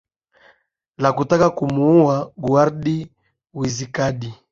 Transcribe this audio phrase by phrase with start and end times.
[0.97, 3.07] la kutaka kumuua guard
[3.53, 4.33] wizikadi